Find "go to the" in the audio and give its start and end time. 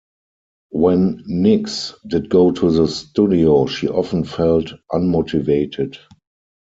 2.31-2.87